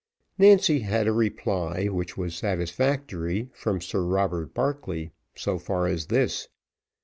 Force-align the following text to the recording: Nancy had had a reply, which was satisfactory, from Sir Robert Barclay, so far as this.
Nancy 0.39 0.79
had 0.79 0.91
had 0.93 1.07
a 1.07 1.11
reply, 1.13 1.85
which 1.85 2.17
was 2.17 2.33
satisfactory, 2.33 3.51
from 3.53 3.79
Sir 3.81 4.01
Robert 4.01 4.51
Barclay, 4.51 5.11
so 5.35 5.59
far 5.59 5.85
as 5.85 6.07
this. 6.07 6.47